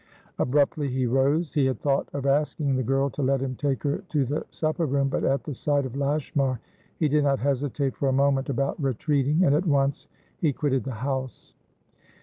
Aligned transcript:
Abruptly 0.39 0.87
he 0.87 1.05
rose. 1.05 1.53
He 1.53 1.67
had 1.67 1.79
thought 1.79 2.09
of 2.11 2.25
asking 2.25 2.75
the 2.75 2.81
girl 2.81 3.11
to 3.11 3.21
let 3.21 3.39
him 3.39 3.53
take 3.53 3.83
her 3.83 3.99
to 4.09 4.25
the 4.25 4.43
supper 4.49 4.87
room, 4.87 5.09
but 5.09 5.23
at 5.23 5.43
the 5.43 5.53
sight 5.53 5.85
of 5.85 5.95
Lashmar 5.95 6.59
he 6.97 7.07
did 7.07 7.23
not 7.23 7.37
hesitate 7.37 7.95
for 7.95 8.09
a 8.09 8.11
moment 8.11 8.49
about 8.49 8.81
retreating. 8.81 9.43
And 9.43 9.53
at 9.53 9.67
once 9.67 10.07
he 10.39 10.53
quitted 10.53 10.85
the 10.85 10.91
house. 11.05 11.53